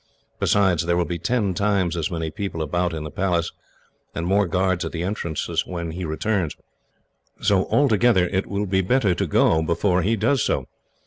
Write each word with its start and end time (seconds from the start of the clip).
Besides, 0.39 0.87
there 0.87 0.97
will 0.97 1.05
be 1.05 1.19
ten 1.19 1.53
times 1.53 1.95
as 1.95 2.09
many 2.09 2.31
people 2.31 2.63
about, 2.63 2.91
in 2.91 3.03
the 3.03 3.11
Palace, 3.11 3.51
and 4.15 4.25
more 4.25 4.47
guards 4.47 4.83
at 4.83 4.91
the 4.93 5.03
entrances 5.03 5.63
when 5.67 5.91
he 5.91 6.05
returns. 6.05 6.55
So, 7.39 7.65
altogether, 7.65 8.25
it 8.25 8.47
will 8.47 8.65
be 8.65 8.81
better 8.81 9.13
to 9.13 9.27
go 9.27 9.61
before 9.61 10.01
he 10.01 10.15
does 10.15 10.43
so. 10.43 10.65